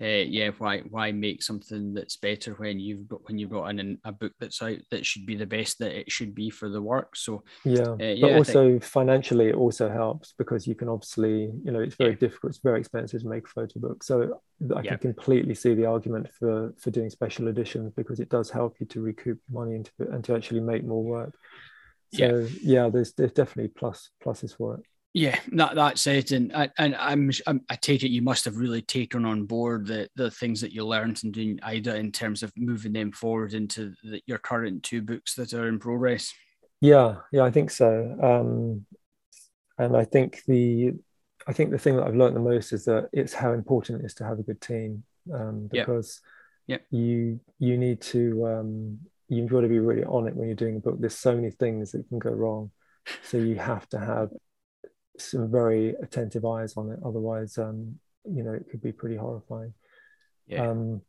[0.00, 3.98] uh, yeah, why why make something that's better when you've got when you've got an,
[4.04, 6.82] a book that's out that should be the best that it should be for the
[6.82, 7.14] work.
[7.14, 8.84] So yeah, uh, yeah but also think...
[8.84, 12.16] financially, it also helps because you can obviously you know it's very yeah.
[12.16, 14.06] difficult, it's very expensive to make a photo books.
[14.08, 14.40] So
[14.74, 14.96] I yeah.
[14.96, 18.86] can completely see the argument for for doing special editions because it does help you
[18.86, 21.34] to recoup money into it and to actually make more work.
[22.14, 24.84] So yeah, yeah there's there's definitely plus pluses for it.
[25.14, 28.80] Yeah, that that's it, and and I'm, I'm, i take it you must have really
[28.80, 32.50] taken on board the the things that you learned in doing Aida in terms of
[32.56, 36.32] moving them forward into the, your current two books that are in progress.
[36.80, 38.16] Yeah, yeah, I think so.
[38.22, 38.86] Um,
[39.78, 40.94] and I think the
[41.46, 44.06] I think the thing that I've learned the most is that it's how important it
[44.06, 46.20] is to have a good team um, because
[46.66, 46.80] yep.
[46.90, 47.00] Yep.
[47.00, 48.98] you you need to um,
[49.32, 50.96] you've got to be really on it when you're doing a book.
[50.98, 52.70] There's so many things that can go wrong,
[53.22, 54.30] so you have to have
[55.18, 56.98] some very attentive eyes on it.
[57.04, 59.74] Otherwise, um, you know, it could be pretty horrifying.
[60.46, 60.68] Yeah.
[60.68, 61.02] Um,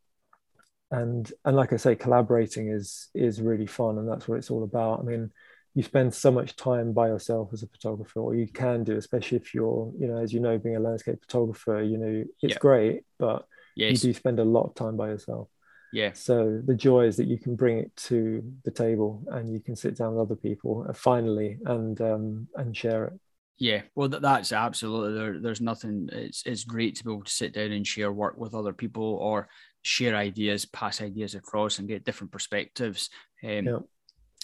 [0.90, 4.64] and and like I say, collaborating is is really fun, and that's what it's all
[4.64, 5.02] about.
[5.02, 5.32] I mean,
[5.76, 9.38] you spend so much time by yourself as a photographer, or you can do, especially
[9.38, 12.60] if you're, you know, as you know, being a landscape photographer, you know, it's yeah.
[12.60, 14.04] great, but yes.
[14.04, 15.50] you do spend a lot of time by yourself.
[15.94, 16.12] Yeah.
[16.14, 19.76] So the joy is that you can bring it to the table and you can
[19.76, 23.14] sit down with other people uh, finally and um, and share it.
[23.60, 25.40] Yeah, well, that's absolutely there.
[25.40, 26.10] There's nothing.
[26.12, 29.04] It's it's great to be able to sit down and share work with other people
[29.04, 29.48] or
[29.84, 33.12] share ideas, pass ideas across, and get different perspectives.
[33.44, 33.80] Um, yeah.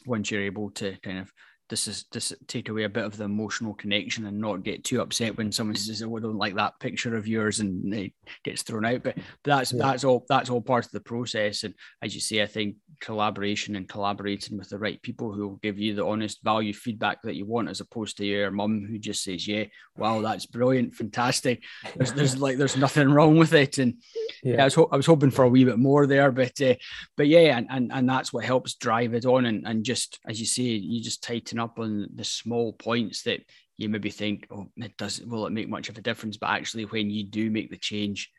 [0.05, 1.33] Once you're able to kind of
[1.69, 5.01] this is this take away a bit of the emotional connection and not get too
[5.01, 8.11] upset when someone says, "Oh, I don't like that picture of yours," and it
[8.43, 9.03] gets thrown out.
[9.03, 9.79] But, but that's yeah.
[9.79, 11.63] that's all that's all part of the process.
[11.63, 15.55] And as you say, I think collaboration and collaborating with the right people who will
[15.57, 18.97] give you the honest value feedback that you want, as opposed to your mum who
[18.97, 21.63] just says, "Yeah, wow, that's brilliant, fantastic."
[21.95, 23.95] There's, there's like there's nothing wrong with it, and
[24.43, 26.59] yeah, yeah I was ho- I was hoping for a wee bit more there, but
[26.61, 26.75] uh,
[27.15, 30.39] but yeah, and, and and that's what helps drive it on, and and just as
[30.39, 33.41] you say, you just tighten up on the small points that
[33.77, 36.37] you maybe think, oh, it does will it make much of a difference?
[36.37, 38.29] But actually, when you do make the change,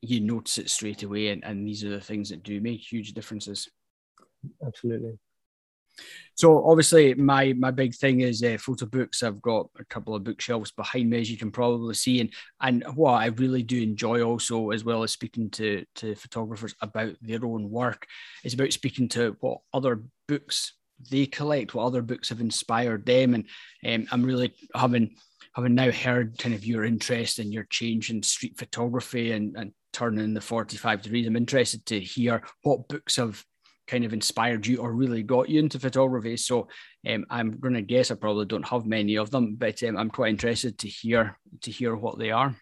[0.00, 3.12] you notice it straight away, and, and these are the things that do make huge
[3.12, 3.68] differences.
[4.64, 5.18] Absolutely.
[6.34, 9.22] So obviously, my my big thing is uh, photo books.
[9.22, 12.84] I've got a couple of bookshelves behind me, as you can probably see, and and
[12.94, 17.44] what I really do enjoy also, as well as speaking to to photographers about their
[17.44, 18.06] own work,
[18.44, 20.74] is about speaking to what other books
[21.10, 23.44] they collect, what other books have inspired them, and
[23.86, 25.16] um, I'm really having
[25.54, 29.72] having now heard kind of your interest and your change in street photography and and
[29.92, 31.26] turning the 45 degrees.
[31.26, 33.42] I'm interested to hear what books have
[33.88, 36.36] kind of inspired you or really got you into photography.
[36.36, 36.68] So
[37.08, 40.10] um, I'm going to guess I probably don't have many of them, but um, I'm
[40.10, 42.54] quite interested to hear to hear what they are.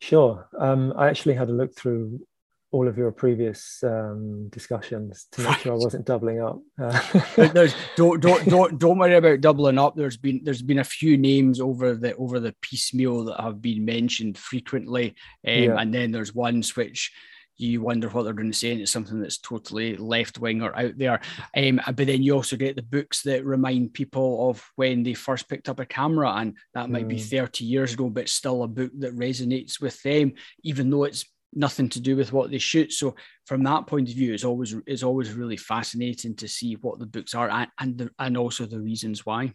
[0.00, 0.48] Sure.
[0.58, 2.26] Um, I actually had a look through
[2.72, 6.58] all of your previous um, discussions to make sure I wasn't doubling up.
[6.80, 6.98] Uh,
[7.96, 9.94] don't don't don't don't worry about doubling up.
[9.94, 13.84] There's been there's been a few names over the over the piecemeal that have been
[13.84, 15.14] mentioned frequently,
[15.46, 15.76] um, yeah.
[15.78, 17.12] and then there's ones which
[17.58, 20.76] you wonder what they're going to say, and it's something that's totally left wing or
[20.76, 21.20] out there.
[21.54, 25.46] Um, but then you also get the books that remind people of when they first
[25.46, 27.10] picked up a camera, and that might mm.
[27.10, 30.32] be 30 years ago, but still a book that resonates with them,
[30.62, 32.92] even though it's nothing to do with what they shoot.
[32.92, 33.14] So
[33.46, 37.06] from that point of view, it's always it's always really fascinating to see what the
[37.06, 39.52] books are and and, the, and also the reasons why.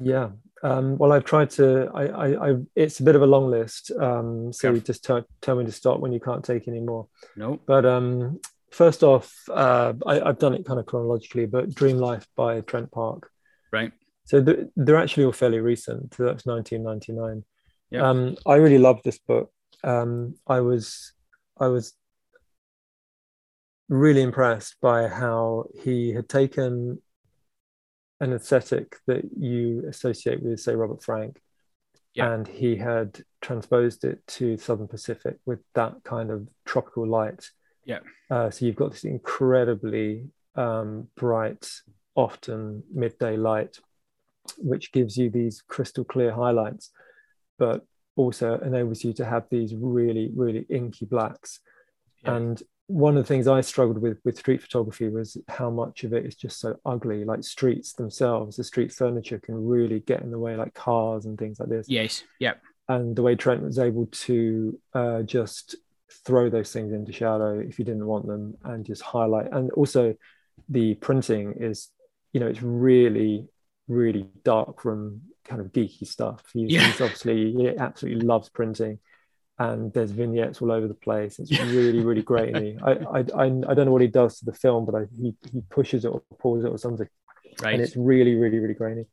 [0.00, 0.30] Yeah.
[0.62, 1.90] Um, well, I've tried to.
[1.94, 3.90] I, I, I, it's a bit of a long list.
[3.90, 7.08] Um, so you just t- tell me to stop when you can't take any more.
[7.36, 7.60] No.
[7.66, 11.46] But um, first off, uh, I, I've done it kind of chronologically.
[11.46, 13.30] But Dream Life by Trent Parke.
[13.72, 13.92] Right.
[14.24, 16.14] So they're, they're actually all fairly recent.
[16.14, 17.44] So that's 1999.
[17.90, 18.08] Yeah.
[18.08, 19.50] Um, I really love this book
[19.84, 21.12] um, I was
[21.60, 21.94] I was
[23.88, 27.00] really impressed by how he had taken
[28.20, 31.40] an aesthetic that you associate with, say, Robert Frank,
[32.14, 32.32] yeah.
[32.32, 37.50] and he had transposed it to Southern Pacific with that kind of tropical light.
[37.84, 38.00] Yeah.
[38.30, 41.70] Uh, so you've got this incredibly um, bright,
[42.14, 43.78] often midday light,
[44.58, 46.90] which gives you these crystal clear highlights,
[47.58, 47.86] but
[48.18, 51.60] also enables you to have these really, really inky blacks.
[52.24, 52.36] Yeah.
[52.36, 56.12] And one of the things I struggled with with street photography was how much of
[56.12, 58.56] it is just so ugly, like streets themselves.
[58.56, 61.88] The street furniture can really get in the way, like cars and things like this.
[61.88, 62.24] Yes.
[62.40, 62.60] Yep.
[62.88, 65.76] And the way Trent was able to uh, just
[66.24, 69.52] throw those things into shadow if you didn't want them and just highlight.
[69.52, 70.14] And also,
[70.68, 71.88] the printing is,
[72.32, 73.46] you know, it's really,
[73.88, 76.42] really dark from kind of geeky stuff.
[76.52, 76.86] He's, yeah.
[76.86, 78.98] he's obviously he absolutely loves printing
[79.58, 81.38] and there's vignettes all over the place.
[81.38, 82.78] It's really, really grainy.
[82.82, 85.34] I, I, I, I don't know what he does to the film, but I, he,
[85.52, 87.08] he pushes it or pulls it or something.
[87.60, 87.74] Right.
[87.74, 89.06] And it's really, really, really grainy.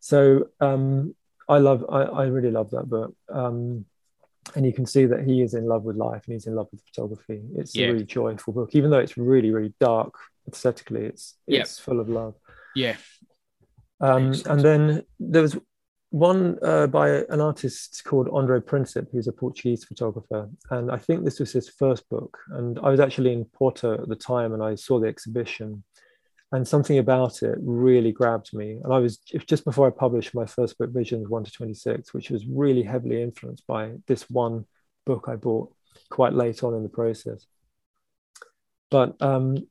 [0.00, 1.14] So um,
[1.48, 3.14] I love, I, I really love that book.
[3.28, 3.84] Um,
[4.56, 6.68] and you can see that he is in love with life and he's in love
[6.72, 7.42] with photography.
[7.56, 7.86] It's yeah.
[7.86, 10.14] a really joyful book, even though it's really, really dark
[10.48, 11.04] aesthetically.
[11.04, 12.34] It's it's full of love.
[12.74, 12.96] Yeah.
[14.00, 15.56] Um, and then there was
[16.10, 20.48] one uh, by an artist called Andre Principe, who's a Portuguese photographer.
[20.70, 22.38] And I think this was his first book.
[22.50, 25.84] And I was actually in Porto at the time and I saw the exhibition.
[26.50, 28.78] And something about it really grabbed me.
[28.82, 32.30] And I was just before I published my first book, Visions 1 to 26, which
[32.30, 34.64] was really heavily influenced by this one
[35.04, 35.74] book I bought
[36.08, 37.46] quite late on in the process.
[38.90, 39.66] But um,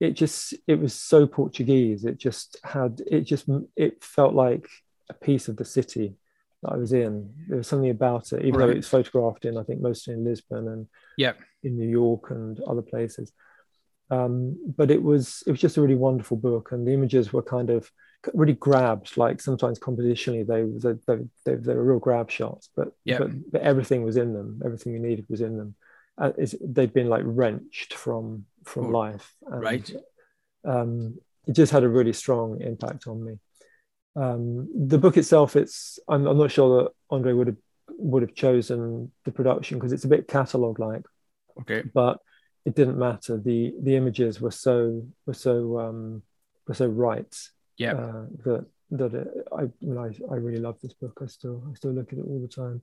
[0.00, 2.04] it just, it was so Portuguese.
[2.04, 4.66] It just had, it just, it felt like
[5.08, 6.14] a piece of the city
[6.62, 7.32] that I was in.
[7.48, 8.66] There was something about it, even right.
[8.66, 10.86] though it's photographed in, I think, mostly in Lisbon and
[11.16, 11.32] yeah,
[11.62, 13.32] in New York and other places.
[14.10, 17.42] Um, but it was it was just a really wonderful book, and the images were
[17.42, 17.90] kind of
[18.34, 19.16] really grabbed.
[19.16, 20.62] Like sometimes compositionally, they
[21.06, 23.18] they they, they, were real grab shots, but, yeah.
[23.18, 24.60] but but everything was in them.
[24.64, 25.74] Everything you needed was in them.
[26.18, 29.90] Uh, they'd been like wrenched from from oh, life, and, right?
[30.64, 33.38] Um, it just had a really strong impact on me
[34.16, 37.56] um, the book itself, it's I'm, I'm, not sure that Andre would have
[37.98, 41.04] would have chosen the production because it's a bit catalog like.
[41.60, 41.82] Okay.
[41.94, 42.18] But
[42.64, 43.36] it didn't matter.
[43.36, 46.22] the The images were so were so um,
[46.66, 47.34] were so right.
[47.76, 47.92] Yeah.
[47.92, 51.20] Uh, that that it, I, I I really love this book.
[51.22, 52.82] I still I still look at it all the time.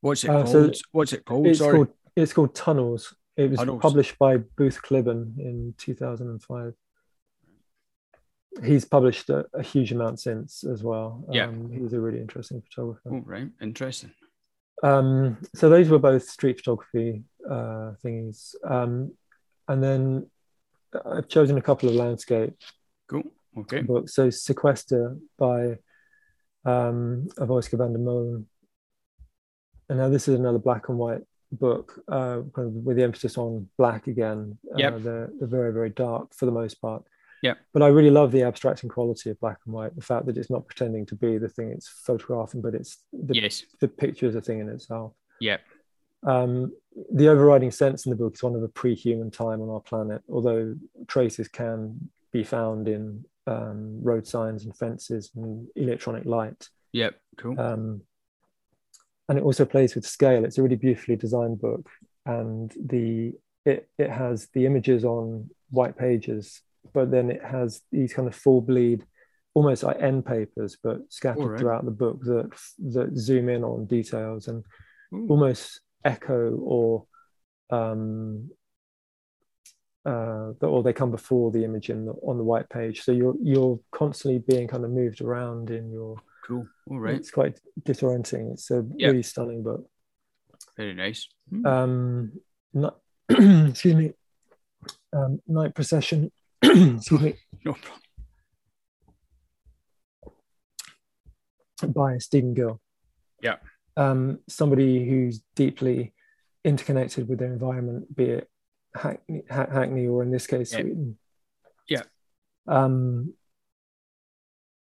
[0.00, 0.76] What's it uh, called?
[0.76, 1.46] So What's it called?
[1.48, 1.76] It's Sorry.
[1.76, 3.14] called it's called Tunnels.
[3.36, 6.74] It was published by Booth-Clibborn in 2005
[8.64, 11.24] he's published a, a, huge amount since as well.
[11.30, 13.10] Yeah, um, he was a really interesting photographer.
[13.12, 14.12] Oh, right, interesting.
[14.82, 19.12] Um, so those were both street photography uh, thingies, um,
[19.68, 20.30] and then
[21.04, 22.54] I've chosen a couple of landscape.
[23.08, 23.24] Cool.
[23.58, 23.82] Okay.
[23.82, 24.14] Books.
[24.14, 25.78] So Sequester by
[26.64, 28.46] um, Awoiska van der Molen.
[29.88, 31.22] And now this is another black and white
[31.58, 34.58] book, uh, kind of with the emphasis on black again.
[34.76, 34.88] Yeah.
[34.88, 37.04] Uh, they're, they're very, very dark for the most part.
[37.42, 37.54] Yeah.
[37.72, 39.94] But I really love the abstracting quality of black and white.
[39.94, 43.34] The fact that it's not pretending to be the thing it's photographing, but it's the,
[43.34, 43.64] yes.
[43.80, 45.12] the picture is a thing in itself.
[45.40, 45.58] Yeah.
[46.26, 46.72] Um,
[47.12, 50.22] the overriding sense in the book is one of a pre-human time on our planet,
[50.30, 50.74] although
[51.06, 56.68] traces can be found in um, road signs and fences and electronic light.
[56.92, 57.60] Yep, cool.
[57.60, 58.00] Um,
[59.28, 60.44] and it also plays with scale.
[60.44, 61.88] It's a really beautifully designed book,
[62.24, 63.32] and the
[63.64, 66.62] it it has the images on white pages
[66.92, 69.04] but then it has these kind of full bleed,
[69.54, 71.60] almost like end papers, but scattered right.
[71.60, 72.50] throughout the book that
[72.92, 74.64] that zoom in on details and
[75.14, 75.26] Ooh.
[75.28, 77.06] almost echo or
[77.70, 78.50] um,
[80.04, 83.02] uh, or they come before the image in the, on the white page.
[83.02, 86.16] So you're you're constantly being kind of moved around in your.
[86.46, 86.68] Cool.
[86.90, 87.14] All right.
[87.14, 88.52] It's quite disorienting.
[88.52, 89.10] It's a yep.
[89.10, 89.84] really stunning book.
[90.76, 91.28] Very nice.
[91.52, 91.66] Mm.
[91.66, 92.32] Um,
[92.72, 94.12] not, excuse me.
[95.12, 96.30] Um, Night Procession
[96.62, 97.34] excuse me.
[97.64, 98.00] No problem.
[101.92, 102.80] By Stephen Gill.
[103.42, 103.56] Yeah.
[103.96, 106.14] Um, somebody who's deeply
[106.64, 108.48] interconnected with their environment, be it
[108.94, 110.70] Hackney, Hackney or in this case.
[110.70, 111.18] Sweden.
[111.88, 112.02] Yeah.
[112.66, 113.34] Um,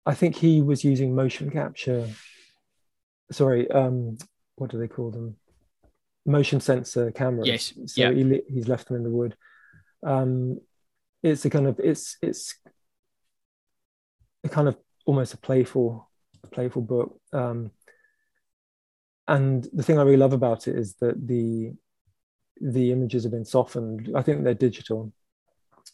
[0.05, 2.07] I think he was using motion capture.
[3.31, 4.17] Sorry, um,
[4.55, 5.35] what do they call them?
[6.25, 7.47] Motion sensor cameras.
[7.47, 7.73] Yes.
[7.87, 8.11] So yeah.
[8.11, 9.35] he, he's left them in the wood.
[10.05, 10.59] Um,
[11.23, 12.55] it's a kind of it's it's
[14.43, 16.07] a kind of almost a playful
[16.43, 17.71] a playful book um,
[19.27, 21.73] and the thing I really love about it is that the
[22.61, 24.11] the images have been softened.
[24.15, 25.11] I think they're digital,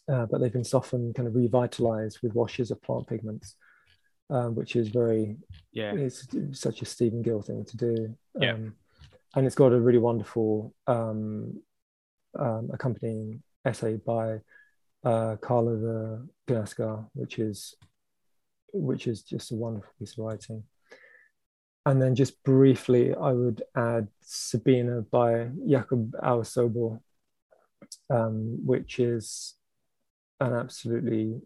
[0.08, 3.56] uh, but they've been softened, kind of revitalized with washes of plant pigments,
[4.32, 5.36] um, which is very
[5.72, 5.92] yeah.
[5.94, 8.16] It's such a Stephen Gill thing to do.
[8.38, 8.54] Yeah.
[8.54, 8.74] Um,
[9.34, 11.60] and it's got a really wonderful um,
[12.38, 14.40] um, accompanying essay by
[15.04, 17.74] uh, Karl Ove Knausgård, which is
[18.72, 20.64] which is just a wonderful piece of writing.
[21.84, 27.00] And then just briefly, I would add Sabine by Jacob Aue
[28.08, 29.54] um, which is
[30.40, 31.40] an absolutely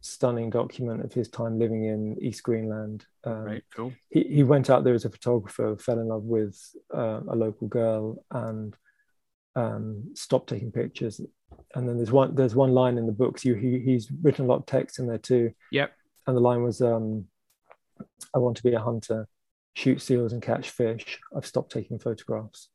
[0.00, 3.06] stunning document of his time living in East Greenland.
[3.24, 3.92] Um, right, cool.
[4.10, 6.58] He, he went out there as a photographer, fell in love with
[6.94, 8.76] uh, a local girl, and
[9.54, 11.20] um, stopped taking pictures.
[11.74, 13.44] And then there's one there's one line in the books.
[13.44, 15.52] You he, he's written a lot of text in there too.
[15.72, 15.92] Yep.
[16.26, 17.26] And the line was, um,
[18.34, 19.28] "I want to be a hunter,
[19.74, 21.20] shoot seals and catch fish.
[21.36, 22.68] I've stopped taking photographs."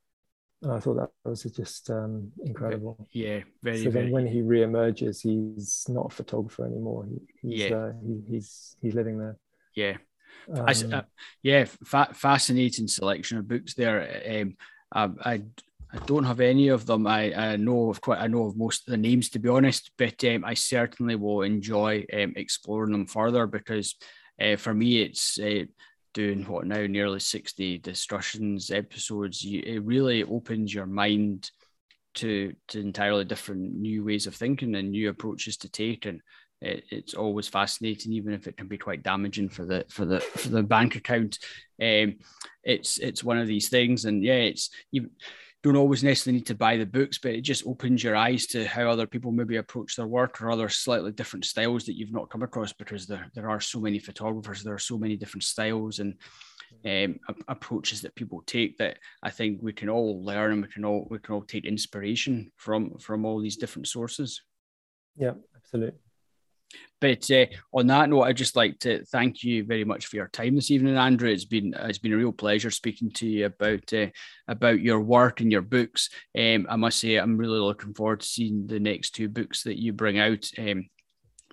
[0.62, 3.08] And I thought that was just um, incredible.
[3.12, 3.84] Yeah, very.
[3.84, 4.06] So very...
[4.06, 7.08] then, when he re-emerges, he's not a photographer anymore.
[7.10, 9.38] He, he's, yeah, uh, he, he's he's living there.
[9.76, 9.98] Yeah,
[10.54, 11.02] um, I, uh,
[11.42, 14.22] yeah, fa- fascinating selection of books there.
[14.30, 14.56] Um,
[14.94, 15.42] I, I
[15.94, 17.06] I don't have any of them.
[17.06, 19.92] I, I know of quite I know of most of the names to be honest,
[19.98, 23.96] but um, I certainly will enjoy um, exploring them further because
[24.40, 25.66] uh, for me it's uh,
[26.14, 31.50] doing what now nearly 60 discussions episodes you, it really opens your mind
[32.16, 36.22] to to entirely different new ways of thinking and new approaches to take and
[36.62, 40.20] it, it's always fascinating even if it can be quite damaging for the for the
[40.20, 41.40] for the bank account.
[41.82, 42.18] Um
[42.64, 45.10] it's it's one of these things and yeah it's you
[45.64, 48.66] don't always necessarily need to buy the books, but it just opens your eyes to
[48.66, 52.30] how other people maybe approach their work or other slightly different styles that you've not
[52.30, 56.00] come across because there, there are so many photographers, there are so many different styles
[56.00, 56.16] and
[56.86, 60.86] um, approaches that people take that I think we can all learn and we can
[60.86, 64.42] all we can all take inspiration from from all these different sources.
[65.16, 66.00] Yeah, absolutely.
[67.00, 70.28] But uh, on that note, I'd just like to thank you very much for your
[70.28, 71.30] time this evening, Andrew.
[71.30, 74.08] It's been it's been a real pleasure speaking to you about uh,
[74.48, 76.10] about your work and your books.
[76.38, 79.80] Um, I must say, I'm really looking forward to seeing the next two books that
[79.80, 80.48] you bring out.
[80.60, 80.90] Um,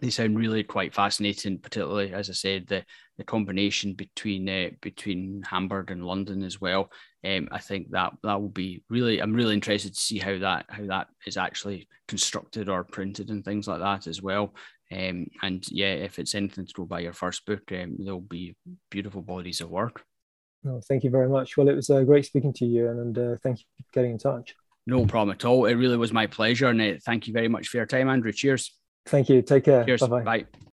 [0.01, 2.85] they sound really quite fascinating, particularly as I said, the
[3.17, 6.91] the combination between uh, between Hamburg and London as well.
[7.25, 9.21] Um, I think that that will be really.
[9.21, 13.45] I'm really interested to see how that how that is actually constructed or printed and
[13.45, 14.55] things like that as well.
[14.91, 18.57] Um, and yeah, if it's anything to go by your first book, um, there'll be
[18.91, 20.05] beautiful bodies of work.
[20.65, 21.57] No, thank you very much.
[21.57, 24.13] Well, it was uh, great speaking to you, and, and uh, thank you for getting
[24.13, 24.55] in touch.
[24.87, 25.67] No problem at all.
[25.67, 28.33] It really was my pleasure, and uh, thank you very much for your time, Andrew.
[28.33, 28.75] Cheers.
[29.07, 29.43] Thank you.
[29.43, 29.85] Take care.
[29.85, 30.01] Cheers.
[30.01, 30.23] Bye-bye.
[30.23, 30.68] Bye.